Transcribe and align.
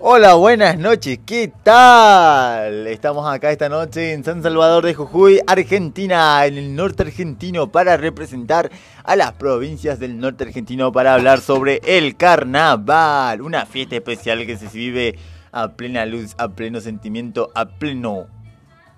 Hola, 0.00 0.34
buenas 0.34 0.78
noches, 0.78 1.18
¿qué 1.26 1.52
tal? 1.64 2.86
Estamos 2.86 3.28
acá 3.28 3.50
esta 3.50 3.68
noche 3.68 4.12
en 4.12 4.22
San 4.22 4.44
Salvador 4.44 4.84
de 4.84 4.94
Jujuy, 4.94 5.40
Argentina, 5.44 6.46
en 6.46 6.56
el 6.56 6.76
norte 6.76 7.02
argentino, 7.02 7.72
para 7.72 7.96
representar 7.96 8.70
a 9.02 9.16
las 9.16 9.32
provincias 9.32 9.98
del 9.98 10.20
norte 10.20 10.44
argentino 10.44 10.92
para 10.92 11.14
hablar 11.14 11.40
sobre 11.40 11.80
el 11.84 12.16
carnaval, 12.16 13.42
una 13.42 13.66
fiesta 13.66 13.96
especial 13.96 14.46
que 14.46 14.56
se 14.56 14.68
vive 14.68 15.18
a 15.50 15.72
plena 15.72 16.06
luz, 16.06 16.36
a 16.38 16.46
pleno 16.46 16.80
sentimiento, 16.80 17.50
a 17.56 17.64
pleno 17.64 18.28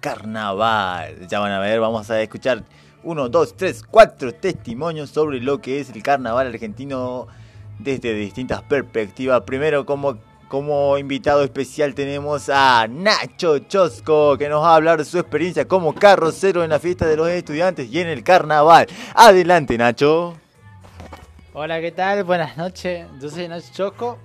carnaval. 0.01 1.27
Ya 1.29 1.41
van 1.41 1.53
a 1.53 1.61
ver, 1.61 1.81
vamos 1.81 2.11
a 2.11 2.21
escuchar 2.21 2.63
uno, 3.03 3.31
dos, 3.31 3.57
tres, 3.57 3.83
cuatro 3.83 4.35
testimonios 4.35 5.09
sobre 5.09 5.41
lo 5.41 5.63
que 5.63 5.81
es 5.81 5.89
el 5.89 6.03
carnaval 6.03 6.49
argentino 6.49 7.27
desde 7.79 8.13
distintas 8.13 8.61
perspectivas. 8.61 9.41
Primero, 9.43 9.87
como 9.87 10.19
como 10.51 10.99
invitado 10.99 11.45
especial 11.45 11.95
tenemos 11.95 12.51
a 12.53 12.89
Nacho 12.91 13.61
Chosco, 13.61 14.37
que 14.37 14.49
nos 14.49 14.65
va 14.65 14.73
a 14.73 14.75
hablar 14.75 14.99
de 14.99 15.05
su 15.05 15.17
experiencia 15.17 15.69
como 15.69 15.95
carrocero 15.95 16.65
en 16.65 16.71
la 16.71 16.81
fiesta 16.81 17.07
de 17.07 17.17
los 17.17 17.29
estudiantes 17.29 17.89
y 17.89 18.01
en 18.01 18.09
el 18.09 18.25
carnaval. 18.25 18.89
Adelante, 19.15 19.79
Nacho. 19.79 20.37
Hola, 21.53 21.81
¿qué 21.81 21.93
tal? 21.93 22.25
Buenas 22.25 22.57
noches. 22.57 23.07
Yo 23.21 23.31
soy 23.31 23.47
Nacho 23.47 23.69
Chosco. 23.73 24.19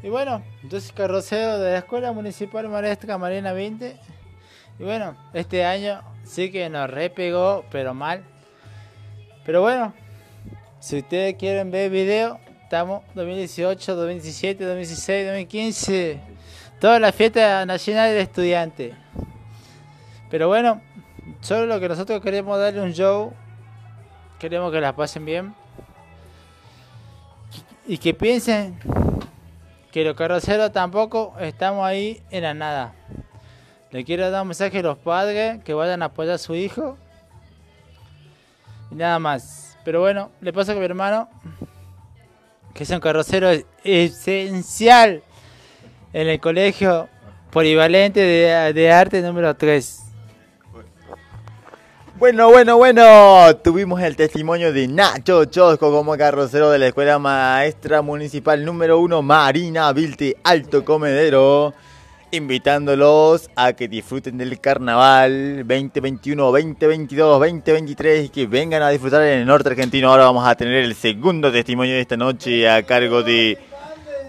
Y 0.00 0.10
bueno, 0.10 0.44
yo 0.62 0.80
soy 0.80 0.94
carrocero 0.94 1.58
de 1.58 1.72
la 1.72 1.78
Escuela 1.78 2.12
Municipal 2.12 2.68
Maestra 2.68 3.18
Marina 3.18 3.52
20. 3.52 3.96
Y 4.78 4.84
bueno, 4.84 5.16
este 5.34 5.64
año 5.64 6.02
sí 6.22 6.52
que 6.52 6.70
nos 6.70 6.88
repegó, 6.88 7.64
pero 7.72 7.94
mal. 7.94 8.22
Pero 9.44 9.60
bueno, 9.60 9.92
si 10.78 10.98
ustedes 10.98 11.34
quieren 11.34 11.72
ver 11.72 11.90
video, 11.90 12.38
Estamos 12.66 13.04
2018, 13.14 13.94
2017, 13.94 14.64
2016, 14.64 15.26
2015. 15.26 16.20
Toda 16.80 16.98
la 16.98 17.12
fiesta 17.12 17.64
nacional 17.64 18.10
del 18.10 18.18
estudiante. 18.18 18.92
Pero 20.28 20.48
bueno, 20.48 20.82
solo 21.42 21.66
lo 21.66 21.78
que 21.78 21.88
nosotros 21.88 22.20
queremos 22.20 22.58
darle 22.58 22.80
un 22.80 22.92
show. 22.92 23.32
Queremos 24.40 24.72
que 24.72 24.80
la 24.80 24.96
pasen 24.96 25.24
bien. 25.24 25.54
Y 27.86 27.98
que 27.98 28.14
piensen 28.14 28.76
que 29.92 30.02
los 30.02 30.16
carroceros 30.16 30.72
tampoco 30.72 31.34
estamos 31.38 31.86
ahí 31.86 32.20
en 32.32 32.42
la 32.42 32.54
nada. 32.54 32.94
Le 33.92 34.04
quiero 34.04 34.28
dar 34.28 34.42
un 34.42 34.48
mensaje 34.48 34.80
a 34.80 34.82
los 34.82 34.98
padres 34.98 35.62
que 35.62 35.72
vayan 35.72 36.02
a 36.02 36.06
apoyar 36.06 36.34
a 36.34 36.38
su 36.38 36.56
hijo. 36.56 36.98
Y 38.90 38.96
nada 38.96 39.20
más. 39.20 39.78
Pero 39.84 40.00
bueno, 40.00 40.32
le 40.40 40.52
paso 40.52 40.72
con 40.72 40.80
mi 40.80 40.86
hermano 40.86 41.28
que 42.76 42.84
es 42.84 42.90
un 42.90 43.00
carrocero 43.00 43.48
esencial 43.82 45.22
en 46.12 46.28
el 46.28 46.38
colegio 46.38 47.08
polivalente 47.50 48.20
de, 48.20 48.92
arte 48.92 49.22
número 49.22 49.56
3. 49.56 50.02
Bueno, 52.18 52.50
bueno, 52.50 52.76
bueno, 52.76 53.56
tuvimos 53.64 54.00
el 54.02 54.14
testimonio 54.14 54.72
de 54.72 54.88
Nacho 54.88 55.46
Chosco 55.46 55.90
como 55.90 56.16
carrocero 56.16 56.70
de 56.70 56.78
la 56.78 56.88
Escuela 56.88 57.18
Maestra 57.18 58.02
Municipal 58.02 58.64
número 58.64 58.98
1 59.00 59.22
Marina 59.22 59.92
Vilte 59.92 60.36
Alto 60.44 60.84
Comedero 60.84 61.74
invitándolos 62.30 63.50
a 63.56 63.72
que 63.72 63.88
disfruten 63.88 64.38
del 64.38 64.60
carnaval 64.60 65.58
2021, 65.66 66.42
2022, 66.44 67.40
2023 67.40 68.26
y 68.26 68.28
que 68.28 68.46
vengan 68.46 68.82
a 68.82 68.90
disfrutar 68.90 69.22
en 69.22 69.40
el 69.40 69.46
norte 69.46 69.68
argentino. 69.68 70.10
Ahora 70.10 70.24
vamos 70.24 70.46
a 70.46 70.54
tener 70.54 70.84
el 70.84 70.94
segundo 70.94 71.52
testimonio 71.52 71.94
de 71.94 72.00
esta 72.00 72.16
noche 72.16 72.68
a 72.68 72.82
cargo 72.82 73.22
de, 73.22 73.58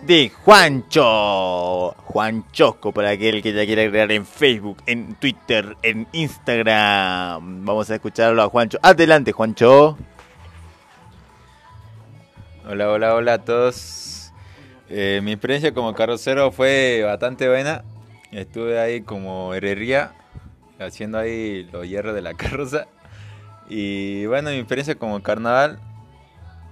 de 0.04 0.30
Juancho. 0.30 1.96
Juan 2.06 2.46
Chosco, 2.52 2.92
para 2.92 3.10
aquel 3.10 3.42
que 3.42 3.54
ya 3.54 3.66
quiera 3.66 3.88
crear 3.90 4.12
en 4.12 4.26
Facebook, 4.26 4.78
en 4.86 5.16
Twitter, 5.16 5.76
en 5.84 6.08
Instagram. 6.14 7.66
Vamos 7.66 7.90
a 7.90 7.96
escucharlo 7.96 8.42
a 8.42 8.50
Juancho. 8.50 8.80
Adelante, 8.82 9.32
Juancho. 9.32 9.98
Hola, 12.70 12.90
hola, 12.90 13.16
hola 13.16 13.34
a 13.34 13.38
todos. 13.40 14.32
Eh, 14.90 15.20
mi 15.24 15.34
experiencia 15.34 15.74
como 15.74 15.94
carrocero 15.94 16.52
fue 16.52 17.02
bastante 17.04 17.48
buena. 17.48 17.84
Estuve 18.32 18.80
ahí 18.80 19.02
como 19.02 19.54
herrería, 19.54 20.14
haciendo 20.80 21.18
ahí 21.18 21.64
los 21.72 21.88
hierros 21.88 22.14
de 22.14 22.22
la 22.22 22.34
carroza. 22.38 22.88
Y 23.70 24.26
bueno, 24.26 24.50
mi 24.50 24.58
experiencia 24.58 24.96
como 24.96 25.22
carnaval 25.22 25.80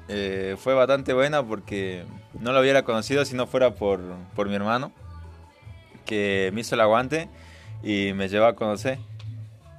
eh, 0.07 0.55
fue 0.57 0.73
bastante 0.73 1.13
buena 1.13 1.43
porque 1.43 2.03
no 2.39 2.53
lo 2.53 2.61
hubiera 2.61 2.83
conocido 2.83 3.25
si 3.25 3.35
no 3.35 3.47
fuera 3.47 3.71
por, 3.75 3.99
por 4.35 4.47
mi 4.47 4.55
hermano, 4.55 4.91
que 6.05 6.51
me 6.53 6.61
hizo 6.61 6.75
el 6.75 6.81
aguante 6.81 7.27
y 7.83 8.13
me 8.13 8.29
llevó 8.29 8.45
a 8.45 8.55
conocer. 8.55 8.99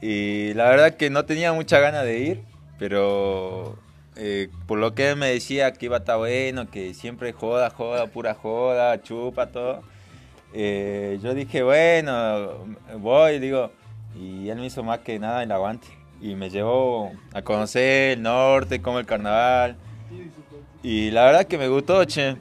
Y 0.00 0.52
la 0.54 0.68
verdad 0.68 0.96
que 0.96 1.10
no 1.10 1.24
tenía 1.24 1.52
mucha 1.52 1.78
ganas 1.80 2.04
de 2.04 2.18
ir, 2.18 2.42
pero 2.78 3.78
eh, 4.16 4.48
por 4.66 4.78
lo 4.78 4.94
que 4.94 5.10
él 5.10 5.16
me 5.16 5.28
decía 5.28 5.72
que 5.72 5.86
iba 5.86 6.02
a 6.06 6.16
bueno, 6.16 6.70
que 6.70 6.94
siempre 6.94 7.32
joda, 7.32 7.70
joda, 7.70 8.06
pura 8.06 8.34
joda, 8.34 9.02
chupa, 9.02 9.46
todo. 9.48 9.82
Eh, 10.52 11.18
yo 11.22 11.34
dije, 11.34 11.62
bueno, 11.62 12.66
voy, 12.98 13.38
digo, 13.38 13.70
y 14.14 14.48
él 14.48 14.58
me 14.58 14.66
hizo 14.66 14.82
más 14.82 15.00
que 15.00 15.18
nada 15.18 15.42
el 15.42 15.52
aguante. 15.52 15.88
Y 16.20 16.34
me 16.34 16.48
llevó 16.48 17.12
a 17.34 17.42
conocer 17.42 18.12
el 18.12 18.22
norte, 18.22 18.80
como 18.80 18.98
el 18.98 19.06
carnaval. 19.06 19.76
Y 20.82 21.10
la 21.10 21.24
verdad 21.24 21.46
que 21.46 21.58
me 21.58 21.68
gustó, 21.68 22.04
che. 22.04 22.36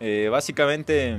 Eh, 0.00 0.28
básicamente 0.30 1.18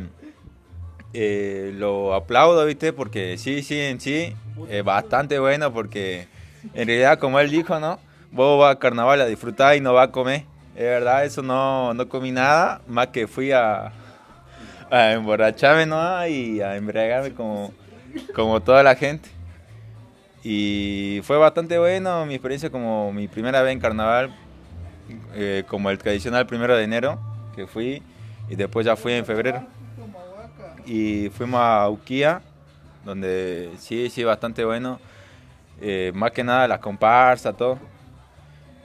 lo 1.13 2.13
aplaudo, 2.13 2.66
¿viste? 2.66 2.94
Porque 2.94 3.38
sí, 3.38 3.61
sí, 3.61 3.78
en 3.79 4.00
sí, 4.00 4.34
es 4.69 4.84
bastante 4.84 5.40
bueno 5.40 5.73
porque 5.73 6.28
en 6.73 6.88
realidad, 6.88 7.19
como 7.19 7.40
él 7.40 7.50
dijo, 7.50 7.79
¿no? 7.79 8.00
vos 8.31 8.59
vas 8.59 8.75
a 8.75 8.79
carnaval 8.79 9.22
a 9.22 9.25
disfrutar 9.25 9.75
y 9.75 9.81
no 9.81 9.94
vas 9.94 10.09
a 10.09 10.11
comer. 10.11 10.46
Es 10.75 10.84
verdad, 10.84 11.25
eso 11.25 11.41
no, 11.41 11.94
no 11.94 12.07
comí 12.07 12.31
nada, 12.31 12.81
más 12.88 13.07
que 13.07 13.28
fui 13.28 13.51
a, 13.51 13.91
a 14.96 15.14
emborracharme 15.14 15.86
¿no? 15.86 16.28
y 16.28 16.62
a 16.62 16.76
embriagarme 16.76 17.34
como, 17.34 17.72
como 18.34 18.62
toda 18.62 18.84
la 18.84 18.96
gente. 18.96 19.30
Y 20.44 21.22
fue 21.24 21.38
bastante 21.38 21.78
bueno 21.78 22.26
mi 22.26 22.36
experiencia 22.36 22.70
como 22.70 23.12
mi 23.12 23.28
primera 23.28 23.62
vez 23.62 23.74
en 23.74 23.80
carnaval, 23.80 24.36
eh, 25.34 25.64
como 25.68 25.90
el 25.90 25.98
tradicional 25.98 26.46
primero 26.48 26.76
de 26.76 26.84
enero 26.84 27.20
que 27.56 27.68
fui 27.68 28.02
y 28.50 28.56
después 28.56 28.86
ya 28.86 28.96
fui 28.96 29.14
en 29.14 29.26
febrero. 29.26 29.64
Y 30.86 31.30
fuimos 31.30 31.62
a 31.62 31.88
Uquía, 31.90 32.42
donde 33.06 33.72
sí, 33.78 34.10
sí, 34.10 34.24
bastante 34.24 34.66
bueno. 34.66 35.00
Eh, 35.82 36.12
más 36.16 36.32
que 36.32 36.44
nada 36.44 36.68
las 36.68 36.80
comparsas, 36.80 37.56
todo. 37.56 37.78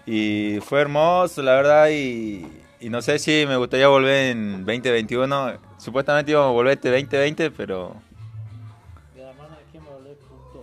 Y 0.06 0.58
fue 0.60 0.80
hermoso, 0.80 1.42
la 1.42 1.52
verdad, 1.54 1.88
y, 1.90 2.46
no 2.82 3.00
sé 3.00 3.18
si 3.18 3.44
me 3.48 3.56
gustaría 3.56 3.88
volver 3.88 4.32
en 4.32 4.66
2021. 4.66 5.52
Supuestamente 5.78 6.30
íbamos 6.30 6.50
a 6.50 6.52
volver 6.52 6.72
este 6.74 6.90
2020, 6.90 7.50
pero... 7.50 7.94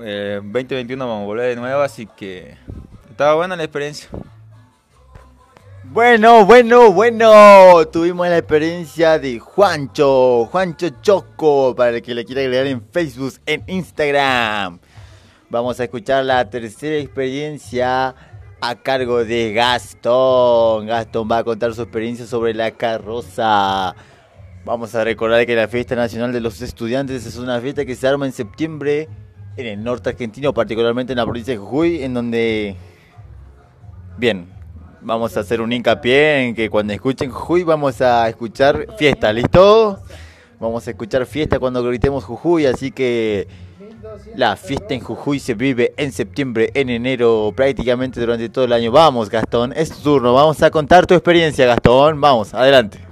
Eh, 0.04 0.40
2021 0.42 1.08
vamos 1.08 1.24
a 1.24 1.26
volver 1.26 1.50
de 1.50 1.62
nuevo, 1.62 1.82
así 1.82 2.08
que 2.08 2.58
estaba 3.10 3.36
buena 3.36 3.56
la 3.56 3.64
experiencia. 3.64 4.10
Bueno, 5.84 6.46
bueno, 6.46 6.92
bueno, 6.92 7.86
tuvimos 7.92 8.28
la 8.30 8.38
experiencia 8.38 9.20
de 9.20 9.40
Juancho, 9.40 10.46
Juancho 10.46 10.88
Choco, 11.02 11.76
para 11.76 11.98
el 11.98 12.02
que 12.02 12.16
le 12.16 12.24
quiera 12.24 12.42
agregar 12.42 12.66
en 12.68 12.82
Facebook, 12.82 13.34
en 13.46 13.64
Instagram. 13.68 14.80
Vamos 15.50 15.80
a 15.80 15.84
escuchar 15.84 16.24
la 16.24 16.50
tercera 16.50 16.96
experiencia 16.96 18.16
a 18.62 18.76
cargo 18.76 19.26
de 19.26 19.52
Gastón. 19.52 20.88
Gastón 20.88 21.28
va 21.30 21.40
a 21.40 21.44
contar 21.44 21.74
su 21.74 21.82
experiencia 21.82 22.26
sobre 22.26 22.54
la 22.54 22.72
carroza. 22.72 23.94
Vamos 24.64 24.94
a 24.94 25.04
recordar 25.04 25.46
que 25.48 25.56
la 25.56 25.68
Fiesta 25.68 25.96
Nacional 25.96 26.32
de 26.32 26.40
los 26.40 26.62
Estudiantes 26.62 27.26
es 27.26 27.38
una 27.38 27.60
fiesta 27.60 27.84
que 27.84 27.96
se 27.96 28.08
arma 28.08 28.28
en 28.28 28.32
septiembre 28.32 29.10
en 29.58 29.66
el 29.66 29.84
norte 29.84 30.10
argentino, 30.10 30.54
particularmente 30.54 31.14
en 31.14 31.18
la 31.18 31.26
provincia 31.26 31.54
de 31.54 31.58
Jujuy, 31.58 32.04
en 32.04 32.14
donde... 32.14 32.76
Bien, 34.18 34.48
vamos 35.02 35.36
a 35.36 35.40
hacer 35.40 35.62
un 35.62 35.74
hincapié 35.74 36.48
en 36.48 36.56
que 36.56 36.70
cuando 36.70 36.94
escuchen 36.94 37.32
Jujuy 37.32 37.64
vamos 37.64 38.02
a 38.02 38.30
escuchar 38.30 38.86
fiesta, 38.98 39.34
¿listo? 39.34 40.00
Vamos 40.60 40.88
a 40.88 40.92
escuchar 40.92 41.26
fiesta 41.26 41.58
cuando 41.58 41.84
gritemos 41.84 42.24
Jujuy, 42.24 42.68
así 42.68 42.92
que 42.92 43.48
la 44.36 44.56
fiesta 44.56 44.94
en 44.94 45.00
Jujuy 45.00 45.40
se 45.40 45.56
vive 45.56 45.94
en 45.98 46.12
septiembre, 46.12 46.70
en 46.76 46.92
enero, 46.92 47.52
prácticamente 47.56 48.20
durante 48.20 48.48
todo 48.50 48.66
el 48.66 48.74
año. 48.74 48.92
Vamos, 48.92 49.30
Gastón, 49.30 49.74
es 49.76 49.90
tu 49.90 50.04
turno. 50.04 50.36
Vamos 50.36 50.62
a 50.62 50.70
contar 50.70 51.08
tu 51.08 51.16
experiencia, 51.16 51.66
Gastón. 51.66 52.22
Vamos, 52.22 52.54
adelante. 52.54 53.11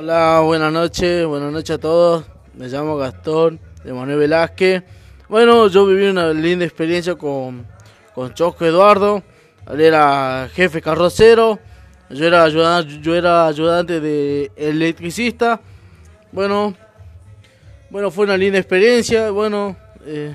Hola, 0.00 0.42
buenas 0.44 0.72
noches, 0.72 1.26
buenas 1.26 1.50
noches 1.50 1.70
a 1.70 1.78
todos. 1.78 2.24
Me 2.54 2.68
llamo 2.68 2.96
Gastón 2.96 3.58
de 3.82 3.92
Manuel 3.92 4.20
Velázquez. 4.20 4.84
Bueno, 5.28 5.66
yo 5.66 5.86
viví 5.86 6.06
una 6.06 6.32
linda 6.32 6.64
experiencia 6.64 7.16
con, 7.16 7.66
con 8.14 8.32
Eduardo. 8.60 9.24
Él 9.68 9.80
era 9.80 10.48
jefe 10.54 10.80
carrocero. 10.80 11.58
Yo 12.10 12.24
era 12.24 12.44
ayudante, 12.44 13.00
yo 13.00 13.16
era 13.16 13.48
ayudante 13.48 13.98
de 13.98 14.52
electricista 14.56 15.60
Bueno, 16.30 16.76
bueno, 17.90 18.12
fue 18.12 18.26
una 18.26 18.36
linda 18.36 18.60
experiencia. 18.60 19.32
Bueno, 19.32 19.76
eh, 20.06 20.32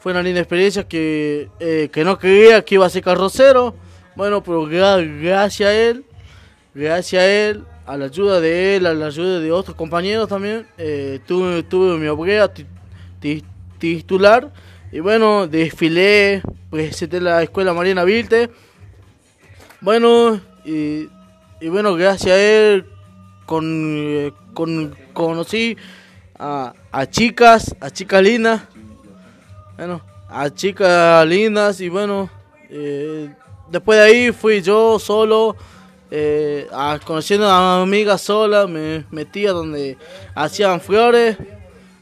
fue 0.00 0.12
una 0.12 0.22
linda 0.22 0.40
experiencia 0.40 0.86
que, 0.86 1.48
eh, 1.60 1.88
que 1.90 2.04
no 2.04 2.18
creía 2.18 2.62
que 2.62 2.74
iba 2.74 2.84
a 2.84 2.90
ser 2.90 3.04
carrocero. 3.04 3.74
Bueno, 4.14 4.42
pero 4.42 4.66
gracias 4.66 5.66
a 5.66 5.72
él, 5.72 6.04
gracias 6.74 7.22
a 7.22 7.26
él, 7.26 7.64
a 7.88 7.96
la 7.96 8.04
ayuda 8.04 8.38
de 8.38 8.76
él, 8.76 8.84
a 8.84 8.92
la 8.92 9.06
ayuda 9.06 9.40
de 9.40 9.50
otros 9.50 9.74
compañeros 9.74 10.28
también, 10.28 10.66
eh, 10.76 11.20
tuve, 11.26 11.62
tuve 11.62 11.96
mi 11.96 12.06
obrera 12.06 12.52
titular. 13.78 14.52
Y 14.92 15.00
bueno, 15.00 15.46
desfilé, 15.46 16.42
en 16.70 17.24
la 17.24 17.42
escuela 17.42 17.72
Mariana 17.72 18.04
Vilte. 18.04 18.50
Bueno, 19.80 20.38
y, 20.66 21.08
bueno, 21.66 21.94
gracias 21.94 22.36
a 22.36 22.38
él 22.38 22.84
con, 23.46 24.34
con 24.52 24.94
conocí 25.14 25.78
a, 26.38 26.74
a 26.92 27.06
chicas, 27.06 27.74
a 27.80 27.88
chicas 27.88 28.22
lindas. 28.22 28.62
Bueno, 29.78 30.02
a 30.28 30.50
chicas 30.50 31.26
lindas 31.26 31.80
y 31.80 31.88
bueno, 31.88 32.28
eh, 32.68 33.30
después 33.70 33.98
de 33.98 34.04
ahí 34.04 34.32
fui 34.32 34.60
yo 34.60 34.98
solo, 34.98 35.56
eh, 36.10 36.66
a, 36.72 36.98
conociendo 37.04 37.46
a 37.46 37.82
amigas 37.82 38.22
sola, 38.22 38.66
me 38.66 39.04
metí 39.10 39.46
a 39.46 39.52
donde 39.52 39.98
hacían 40.34 40.80
flores, 40.80 41.36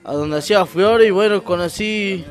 a 0.04 0.12
donde 0.12 0.38
hacía 0.38 0.64
flores 0.64 1.08
y 1.08 1.10
bueno, 1.10 1.42
conocí, 1.42 2.24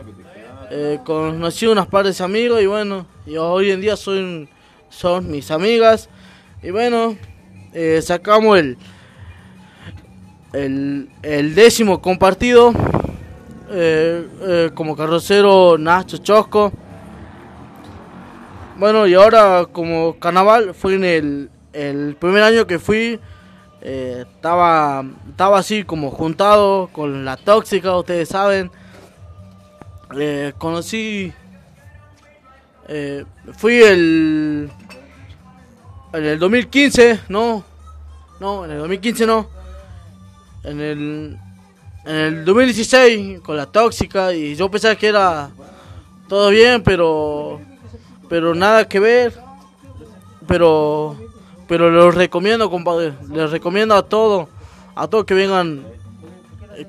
eh, 0.71 0.99
conocí 1.03 1.67
unas 1.67 1.87
pares 1.87 2.17
de 2.17 2.23
amigos 2.23 2.61
y 2.61 2.65
bueno, 2.65 3.05
y 3.25 3.35
hoy 3.35 3.71
en 3.71 3.81
día 3.81 3.97
son, 3.97 4.47
son 4.89 5.29
mis 5.29 5.51
amigas 5.51 6.09
y 6.63 6.71
bueno, 6.71 7.17
eh, 7.73 8.01
sacamos 8.01 8.57
el, 8.57 8.77
el, 10.53 11.55
décimo 11.55 12.01
compartido 12.01 12.73
eh, 13.69 14.71
como 14.73 14.95
carrocero 14.95 15.77
Nacho 15.77 16.17
Chosco. 16.19 16.71
Bueno, 18.77 19.07
y 19.07 19.13
ahora 19.13 19.65
como 19.71 20.17
carnaval 20.19 20.73
fue 20.73 20.95
en 20.95 21.03
el, 21.03 21.49
el 21.75 22.15
primer 22.15 22.43
año 22.43 22.65
que 22.67 22.79
fui. 22.79 23.19
eh, 23.81 24.25
estaba, 24.35 25.03
estaba 25.29 25.59
así 25.59 25.83
como 25.83 26.09
juntado 26.09 26.87
con 26.91 27.23
la 27.25 27.37
tóxica, 27.37 27.95
ustedes 27.97 28.29
saben. 28.29 28.71
Eh, 30.17 30.53
conocí. 30.57 31.33
eh, 32.87 33.25
fui 33.57 33.81
el. 33.83 34.69
En 36.13 36.25
el 36.25 36.39
2015, 36.39 37.19
no. 37.29 37.63
No, 38.39 38.65
en 38.65 38.71
el 38.71 38.77
2015 38.79 39.25
no. 39.27 39.49
En 40.63 40.79
el. 40.81 41.39
En 42.05 42.15
el 42.15 42.45
2016 42.45 43.39
con 43.41 43.57
la 43.57 43.65
tóxica 43.65 44.31
y 44.33 44.55
yo 44.55 44.69
pensaba 44.69 44.95
que 44.95 45.07
era 45.07 45.49
todo 46.29 46.49
bien, 46.51 46.83
pero 46.83 47.59
pero 48.29 48.53
nada 48.55 48.87
que 48.87 48.99
ver. 48.99 49.33
Pero 50.47 51.17
pero 51.67 51.89
los 51.89 52.15
recomiendo, 52.15 52.69
compadre. 52.69 53.13
Les 53.31 53.49
recomiendo 53.51 53.95
a 53.95 54.03
todos, 54.03 54.47
a 54.95 55.07
todos 55.07 55.25
que 55.25 55.33
vengan 55.33 55.85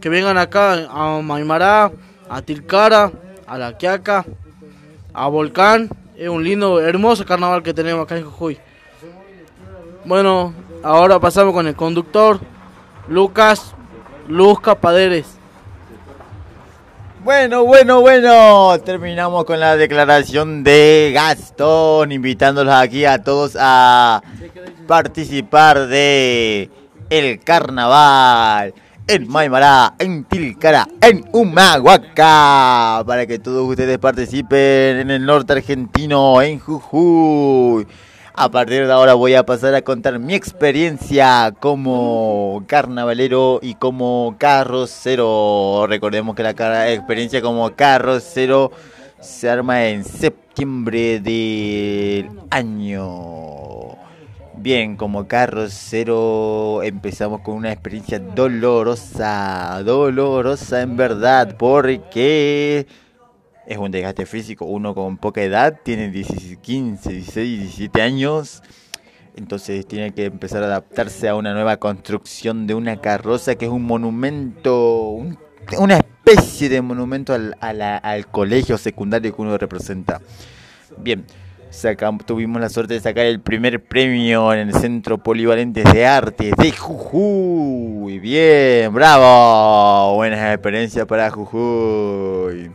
que 0.00 0.08
vengan 0.08 0.36
acá 0.36 0.88
a 0.90 1.20
Maimará, 1.22 1.92
a 2.28 2.42
Tilcara, 2.42 3.12
a 3.46 3.58
La 3.58 3.76
Quiaca, 3.76 4.24
a 5.14 5.28
Volcán. 5.28 5.88
Es 6.16 6.28
un 6.28 6.42
lindo, 6.42 6.80
hermoso 6.80 7.24
carnaval 7.24 7.62
que 7.62 7.74
tenemos 7.74 8.04
acá 8.04 8.16
en 8.16 8.24
Jujuy. 8.24 8.58
Bueno, 10.04 10.54
ahora 10.82 11.18
pasamos 11.18 11.52
con 11.52 11.66
el 11.66 11.74
conductor 11.74 12.40
Lucas 13.08 13.74
Luzca 14.28 14.74
Paderes. 14.74 15.35
Bueno, 17.26 17.64
bueno, 17.64 18.02
bueno. 18.02 18.78
Terminamos 18.84 19.44
con 19.46 19.58
la 19.58 19.76
declaración 19.76 20.62
de 20.62 21.10
Gastón, 21.12 22.12
invitándolos 22.12 22.72
aquí 22.72 23.04
a 23.04 23.20
todos 23.20 23.56
a 23.58 24.22
participar 24.86 25.88
de 25.88 26.70
el 27.10 27.40
carnaval 27.40 28.74
en 29.08 29.26
Maimará, 29.26 29.94
en 29.98 30.22
Tilcara, 30.22 30.86
en 31.00 31.24
Humahuaca, 31.32 33.02
para 33.04 33.26
que 33.26 33.40
todos 33.40 33.68
ustedes 33.68 33.98
participen 33.98 35.00
en 35.00 35.10
el 35.10 35.26
norte 35.26 35.54
argentino, 35.54 36.40
en 36.40 36.60
Jujuy. 36.60 37.88
A 38.38 38.50
partir 38.50 38.86
de 38.86 38.92
ahora 38.92 39.14
voy 39.14 39.32
a 39.32 39.46
pasar 39.46 39.74
a 39.74 39.80
contar 39.80 40.18
mi 40.18 40.34
experiencia 40.34 41.54
como 41.58 42.64
carnavalero 42.66 43.60
y 43.62 43.76
como 43.76 44.36
carrocero. 44.38 45.86
Recordemos 45.88 46.36
que 46.36 46.42
la 46.42 46.92
experiencia 46.92 47.40
como 47.40 47.74
carrocero 47.74 48.72
se 49.20 49.48
arma 49.48 49.86
en 49.86 50.04
septiembre 50.04 51.18
del 51.20 52.28
año. 52.50 53.96
Bien, 54.58 54.98
como 54.98 55.26
carrocero 55.26 56.82
empezamos 56.82 57.40
con 57.40 57.54
una 57.54 57.72
experiencia 57.72 58.18
dolorosa, 58.18 59.82
dolorosa 59.82 60.82
en 60.82 60.94
verdad, 60.98 61.56
porque 61.56 62.86
es 63.66 63.78
un 63.78 63.90
desgaste 63.90 64.26
físico. 64.26 64.64
Uno 64.64 64.94
con 64.94 65.16
poca 65.18 65.42
edad, 65.42 65.80
tiene 65.82 66.10
16, 66.10 66.58
15, 66.58 67.10
16, 67.12 67.60
17 67.60 68.02
años. 68.02 68.62
Entonces 69.36 69.86
tiene 69.86 70.12
que 70.14 70.24
empezar 70.26 70.62
a 70.62 70.66
adaptarse 70.66 71.28
a 71.28 71.34
una 71.34 71.52
nueva 71.52 71.76
construcción 71.76 72.66
de 72.66 72.74
una 72.74 73.00
carroza 73.00 73.54
que 73.56 73.66
es 73.66 73.70
un 73.70 73.82
monumento, 73.82 75.10
un- 75.10 75.38
una 75.78 75.96
especie 75.98 76.68
de 76.68 76.80
monumento 76.80 77.34
al, 77.34 77.54
al 77.60 78.26
colegio 78.28 78.78
secundario 78.78 79.34
que 79.34 79.42
uno 79.42 79.58
representa. 79.58 80.20
Bien, 80.96 81.24
sacam- 81.70 82.24
tuvimos 82.24 82.62
la 82.62 82.70
suerte 82.70 82.94
de 82.94 83.00
sacar 83.00 83.26
el 83.26 83.40
primer 83.40 83.82
premio 83.84 84.54
en 84.54 84.68
el 84.68 84.74
Centro 84.74 85.18
Polivalente 85.18 85.82
de 85.84 86.06
Artes 86.06 86.52
de 86.56 86.72
Jujuy. 86.72 88.18
Bien, 88.18 88.92
bravo. 88.94 90.14
Buenas 90.14 90.54
experiencias 90.54 91.04
para 91.04 91.30
Jujuy. 91.30 92.70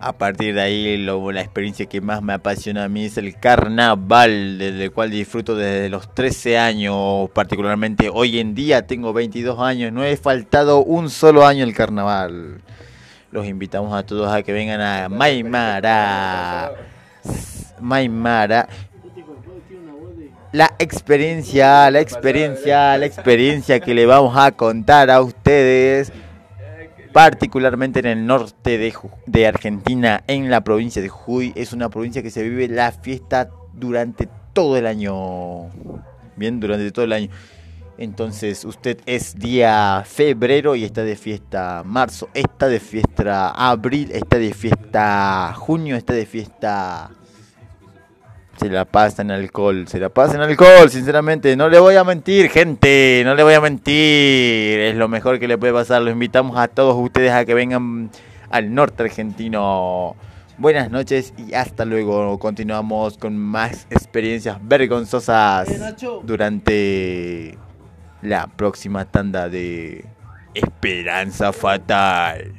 A 0.00 0.12
partir 0.12 0.54
de 0.54 0.60
ahí, 0.60 0.96
lo- 0.96 1.32
la 1.32 1.40
experiencia 1.40 1.86
que 1.86 2.00
más 2.00 2.22
me 2.22 2.32
apasiona 2.32 2.84
a 2.84 2.88
mí 2.88 3.06
es 3.06 3.18
el 3.18 3.34
carnaval, 3.34 4.56
desde 4.58 4.84
el 4.84 4.92
cual 4.92 5.10
disfruto 5.10 5.56
desde 5.56 5.88
los 5.88 6.14
13 6.14 6.56
años, 6.56 7.28
particularmente 7.32 8.08
hoy 8.12 8.38
en 8.38 8.54
día 8.54 8.86
tengo 8.86 9.12
22 9.12 9.58
años, 9.58 9.92
no 9.92 10.04
he 10.04 10.16
faltado 10.16 10.84
un 10.84 11.10
solo 11.10 11.44
año 11.44 11.64
el 11.64 11.74
carnaval. 11.74 12.60
Los 13.32 13.46
invitamos 13.46 13.92
a 13.92 14.04
todos 14.06 14.32
a 14.32 14.42
que 14.44 14.52
vengan 14.52 14.80
a 14.80 15.08
Maimara. 15.08 16.70
Maimara. 17.80 18.68
La 20.52 20.74
experiencia, 20.78 21.90
la 21.90 22.00
experiencia, 22.00 22.96
la 22.96 23.04
experiencia 23.04 23.80
que 23.80 23.94
le 23.94 24.06
vamos 24.06 24.34
a 24.36 24.52
contar 24.52 25.10
a 25.10 25.20
ustedes 25.20 26.10
particularmente 27.18 27.98
en 27.98 28.06
el 28.06 28.26
norte 28.26 28.78
de, 29.26 29.46
Argentina, 29.48 30.22
en 30.28 30.50
la 30.50 30.62
provincia 30.62 31.02
de 31.02 31.08
Jujuy. 31.08 31.52
Es 31.56 31.72
una 31.72 31.90
provincia 31.90 32.22
que 32.22 32.30
se 32.30 32.44
vive 32.44 32.68
la 32.68 32.92
fiesta 32.92 33.50
durante 33.72 34.28
todo 34.52 34.76
el 34.76 34.86
año. 34.86 35.68
Bien, 36.36 36.60
durante 36.60 36.92
todo 36.92 37.04
el 37.04 37.12
año. 37.12 37.28
Entonces, 37.98 38.64
usted 38.64 39.00
es 39.04 39.36
día 39.36 40.04
febrero 40.06 40.76
y 40.76 40.84
está 40.84 41.02
de 41.02 41.16
fiesta 41.16 41.82
marzo, 41.84 42.28
está 42.34 42.68
de 42.68 42.78
fiesta 42.78 43.50
abril, 43.50 44.12
está 44.12 44.38
de 44.38 44.54
fiesta 44.54 45.52
junio, 45.56 45.96
está 45.96 46.12
de 46.12 46.24
fiesta... 46.24 47.10
Se 48.58 48.68
la 48.68 48.84
pasa 48.84 49.22
en 49.22 49.30
alcohol, 49.30 49.86
se 49.86 50.00
la 50.00 50.08
pasa 50.08 50.34
en 50.34 50.40
alcohol, 50.40 50.90
sinceramente. 50.90 51.54
No 51.56 51.68
le 51.68 51.78
voy 51.78 51.94
a 51.94 52.02
mentir, 52.02 52.50
gente, 52.50 53.22
no 53.24 53.36
le 53.36 53.44
voy 53.44 53.54
a 53.54 53.60
mentir. 53.60 54.80
Es 54.80 54.96
lo 54.96 55.06
mejor 55.06 55.38
que 55.38 55.46
le 55.46 55.56
puede 55.56 55.72
pasar. 55.72 56.02
Los 56.02 56.12
invitamos 56.12 56.56
a 56.58 56.66
todos 56.66 56.96
ustedes 56.98 57.30
a 57.30 57.44
que 57.44 57.54
vengan 57.54 58.10
al 58.50 58.74
norte 58.74 59.04
argentino. 59.04 60.16
Buenas 60.56 60.90
noches 60.90 61.34
y 61.36 61.54
hasta 61.54 61.84
luego. 61.84 62.36
Continuamos 62.40 63.16
con 63.16 63.38
más 63.38 63.86
experiencias 63.90 64.58
vergonzosas 64.60 65.68
Eh, 65.68 65.94
durante 66.24 67.56
la 68.22 68.48
próxima 68.48 69.04
tanda 69.04 69.48
de 69.48 70.04
Esperanza 70.52 71.52
Fatal. 71.52 72.52